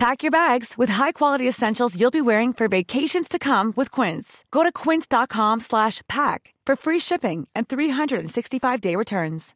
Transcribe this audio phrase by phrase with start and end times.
[0.00, 4.46] Pack your bags with high-quality essentials you'll be wearing for vacations to come with Quince.
[4.50, 9.54] Go to quince.com slash pack for free shipping and 365-day returns.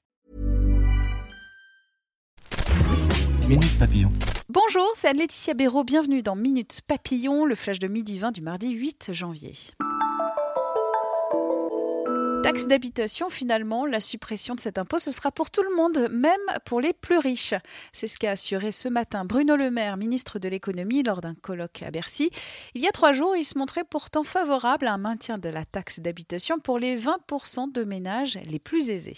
[3.49, 4.13] Minute Papillon.
[4.51, 5.85] Bonjour, c'est Anne-Laetitia Béraud.
[5.85, 9.55] Bienvenue dans Minute Papillon, le flash de midi 20 du mardi 8 janvier.
[12.45, 16.39] Taxe d'habitation, finalement, la suppression de cet impôt, ce sera pour tout le monde, même
[16.67, 17.55] pour les plus riches.
[17.95, 21.83] C'est ce qu'a assuré ce matin Bruno Le Maire, ministre de l'économie, lors d'un colloque
[21.83, 22.29] à Bercy.
[22.75, 25.65] Il y a trois jours, il se montrait pourtant favorable à un maintien de la
[25.65, 29.17] taxe d'habitation pour les 20% de ménages les plus aisés.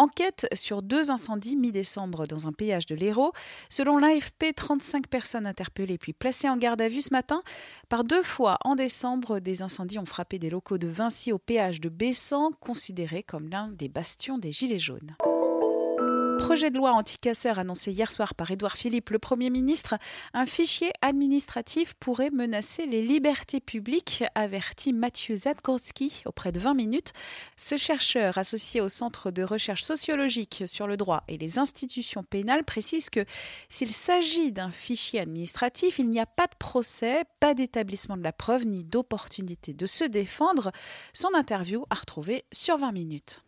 [0.00, 3.32] Enquête sur deux incendies mi-décembre dans un péage de l'Hérault.
[3.68, 7.42] Selon l'AFP, 35 personnes interpellées puis placées en garde à vue ce matin.
[7.90, 11.82] Par deux fois en décembre, des incendies ont frappé des locaux de Vinci au péage
[11.82, 15.16] de Bessan, considéré comme l'un des bastions des Gilets jaunes
[16.40, 19.96] projet de loi anti-casseurs annoncé hier soir par Édouard Philippe, le Premier ministre,
[20.32, 27.12] un fichier administratif pourrait menacer les libertés publiques, avertit Mathieu Zadkowski auprès de 20 minutes.
[27.58, 32.64] Ce chercheur associé au Centre de recherche sociologique sur le droit et les institutions pénales
[32.64, 33.24] précise que
[33.68, 38.32] s'il s'agit d'un fichier administratif, il n'y a pas de procès, pas d'établissement de la
[38.32, 40.72] preuve ni d'opportunité de se défendre.
[41.12, 43.42] Son interview à retrouver sur 20 minutes.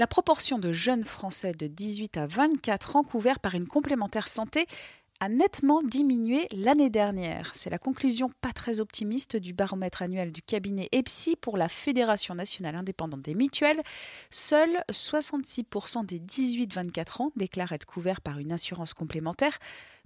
[0.00, 4.64] La proportion de jeunes Français de 18 à 24 ans couverts par une complémentaire santé
[5.20, 7.52] a nettement diminué l'année dernière.
[7.54, 12.34] C'est la conclusion pas très optimiste du baromètre annuel du cabinet EPSI pour la Fédération
[12.34, 13.82] nationale indépendante des mutuelles.
[14.30, 19.58] Seuls 66% des 18-24 ans déclarent être couverts par une assurance complémentaire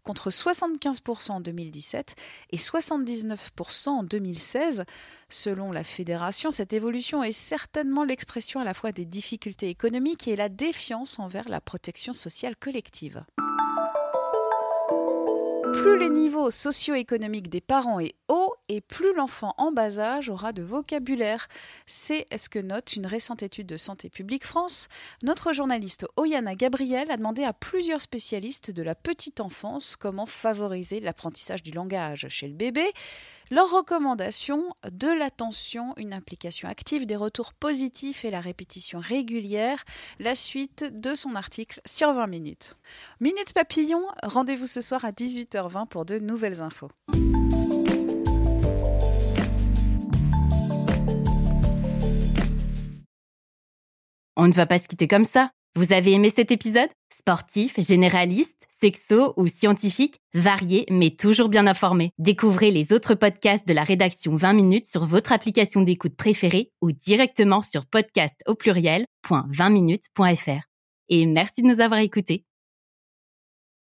[0.05, 2.15] contre 75% en 2017
[2.51, 4.85] et 79% en 2016.
[5.31, 10.37] Selon la fédération, cette évolution est certainement l'expression à la fois des difficultés économiques et
[10.37, 13.25] la défiance envers la protection sociale collective.
[15.83, 20.53] Plus les niveaux socio-économiques des parents est haut et plus l'enfant en bas âge aura
[20.53, 21.49] de vocabulaire.
[21.87, 24.89] C'est ce que note une récente étude de Santé publique France.
[25.23, 31.01] Notre journaliste Oyana Gabriel a demandé à plusieurs spécialistes de la petite enfance comment favoriser
[31.01, 32.85] l'apprentissage du langage chez le bébé.
[33.51, 39.85] Leur recommandation, de l'attention, une implication active, des retours positifs et la répétition régulière.
[40.19, 42.77] La suite de son article sur 20 minutes.
[43.21, 45.13] Minute Papillon, rendez-vous ce soir à
[45.65, 46.91] 18h20 pour de nouvelles infos.
[54.37, 55.51] On ne va pas se quitter comme ça.
[55.77, 56.89] Vous avez aimé cet épisode?
[57.13, 62.13] Sportif, généraliste, sexo ou scientifique, varié mais toujours bien informé.
[62.19, 66.93] Découvrez les autres podcasts de la rédaction 20 minutes sur votre application d'écoute préférée ou
[66.93, 70.63] directement sur podcast au pluriel.20minutes.fr.
[71.09, 72.45] Et merci de nous avoir écoutés.